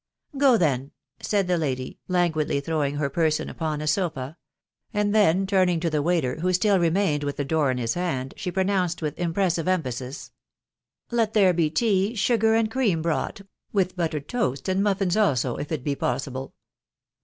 "Go, 0.35 0.57
then/' 0.57 0.89
said 1.21 1.45
the 1.47 1.59
lady, 1.59 1.99
languidly 2.07 2.59
throwing 2.59 2.95
her 2.95 3.07
person 3.07 3.49
upon 3.49 3.81
a 3.81 3.85
sofa; 3.87 4.35
and 4.91 5.13
then 5.13 5.45
turning 5.45 5.79
to 5.79 5.91
the 5.91 6.01
waiter, 6.01 6.39
who 6.39 6.51
still 6.53 6.79
re 6.79 6.89
mained 6.89 7.23
with 7.23 7.37
the 7.37 7.45
door 7.45 7.69
in 7.69 7.77
his 7.77 7.93
hand, 7.93 8.33
she 8.35 8.49
pronounced 8.51 9.03
with 9.03 9.13
im 9.19 9.29
<■ 9.31 9.33
pressive 9.35 9.67
emphasis,— 9.67 10.31
u 11.11 11.17
Let 11.17 11.33
there 11.33 11.53
be 11.53 11.69
tea, 11.69 12.15
sugar, 12.15 12.55
and 12.55 12.71
cream 12.71 13.03
brought, 13.03 13.41
with 13.73 13.95
buttered 13.95 14.27
toast, 14.27 14.67
and 14.67 14.81
muffins 14.81 15.15
also, 15.15 15.57
if 15.57 15.71
it 15.71 15.83
be 15.83 15.93
possible. 15.93 16.55